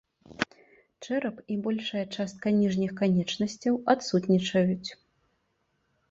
Чэрап 1.07 1.41
і 1.55 1.57
большая 1.67 2.01
частка 2.15 2.53
ніжніх 2.59 2.91
канечнасцяў 3.01 3.77
адсутнічаюць. 3.95 4.89